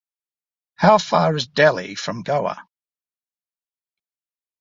How 0.77 0.97
far 0.97 1.35
is 1.35 1.45
Delhi 1.45 1.93
from 1.93 2.23
Goa? 2.23 2.67